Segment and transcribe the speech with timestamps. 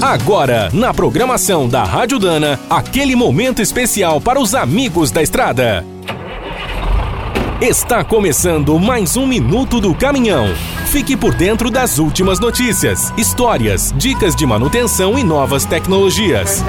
[0.00, 5.86] Agora, na programação da Rádio Dana, aquele momento especial para os amigos da estrada.
[7.62, 10.48] Está começando mais um Minuto do Caminhão.
[10.86, 16.62] Fique por dentro das últimas notícias, histórias, dicas de manutenção e novas tecnologias.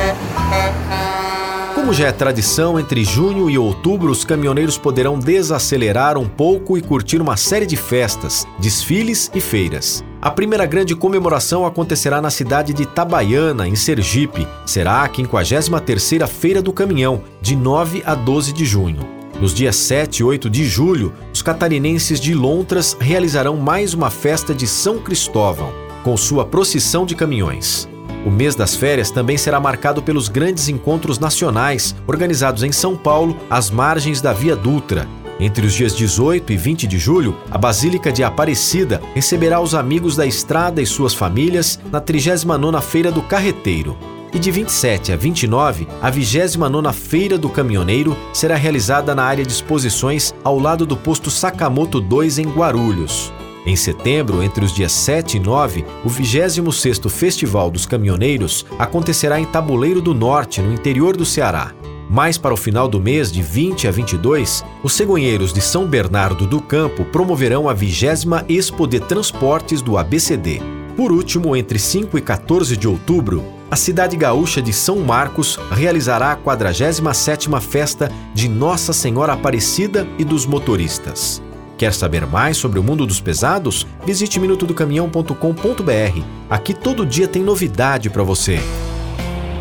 [1.75, 6.81] Como já é tradição, entre junho e outubro os caminhoneiros poderão desacelerar um pouco e
[6.81, 10.03] curtir uma série de festas, desfiles e feiras.
[10.27, 14.45] A primeira grande comemoração acontecerá na cidade de Itabaiana, em Sergipe.
[14.65, 19.07] Será a 53ª Feira do Caminhão, de 9 a 12 de junho.
[19.39, 24.53] Nos dias 7 e 8 de julho, os catarinenses de Lontras realizarão mais uma festa
[24.53, 25.71] de São Cristóvão,
[26.03, 27.87] com sua procissão de caminhões.
[28.25, 33.37] O mês das férias também será marcado pelos grandes encontros nacionais organizados em São Paulo,
[33.49, 35.07] às margens da Via Dutra.
[35.39, 40.15] Entre os dias 18 e 20 de julho, a Basílica de Aparecida receberá os amigos
[40.15, 43.95] da estrada e suas famílias na 39ª Feira do Carreteiro.
[44.33, 49.51] E de 27 a 29, a 29ª Feira do Caminhoneiro será realizada na área de
[49.51, 53.31] exposições ao lado do posto Sakamoto 2 em Guarulhos.
[53.65, 59.45] Em setembro, entre os dias 7 e 9, o 26º Festival dos Caminhoneiros acontecerá em
[59.45, 61.73] Tabuleiro do Norte, no interior do Ceará.
[62.09, 66.47] Mais para o final do mês, de 20 a 22, os cegonheiros de São Bernardo
[66.47, 68.05] do Campo promoverão a 20
[68.47, 70.61] Expo de Transportes do ABCD.
[70.95, 76.31] Por último, entre 5 e 14 de outubro, a cidade gaúcha de São Marcos realizará
[76.31, 81.41] a 47ª Festa de Nossa Senhora Aparecida e dos Motoristas.
[81.77, 83.85] Quer saber mais sobre o mundo dos pesados?
[84.05, 86.21] Visite minutodocaminhão.com.br.
[86.49, 88.59] Aqui todo dia tem novidade para você.